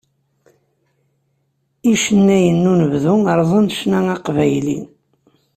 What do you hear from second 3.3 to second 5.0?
rẓan ccna aqbayli.